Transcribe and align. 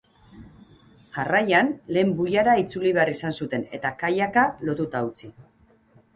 Jarraian, 1.17 1.69
lehen 1.97 2.13
buiara 2.21 2.57
itzuli 2.63 2.95
behar 2.99 3.13
izan 3.13 3.37
zuten, 3.43 3.67
eta 3.81 3.93
kayaka 4.01 4.49
lotuta 4.71 5.05
utzi. 5.13 5.33